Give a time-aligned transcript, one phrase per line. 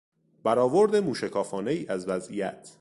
[0.43, 2.69] برآورد موشکافانهای از وضعیت